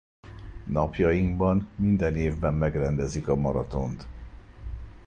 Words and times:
Napjainkban 0.67 1.67
minden 1.75 2.15
évben 2.15 2.53
megrendezik 2.53 3.27
a 3.27 3.35
maratont. 3.35 4.07